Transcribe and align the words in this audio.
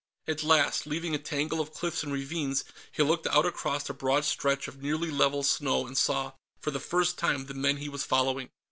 At 0.27 0.41
last, 0.41 0.87
leaving 0.87 1.13
a 1.13 1.19
tangle 1.19 1.61
of 1.61 1.75
cliffs 1.75 2.01
and 2.01 2.11
ravines, 2.11 2.63
he 2.91 3.03
looked 3.03 3.27
out 3.27 3.45
across 3.45 3.87
a 3.87 3.93
broad 3.93 4.25
stretch 4.25 4.67
of 4.67 4.81
nearly 4.81 5.11
level 5.11 5.43
snow 5.43 5.85
and 5.85 5.95
saw, 5.95 6.31
for 6.59 6.71
the 6.71 6.79
first 6.79 7.19
time, 7.19 7.45
the 7.45 7.53
men 7.53 7.77
he 7.77 7.87
was 7.87 8.03
following. 8.03 8.49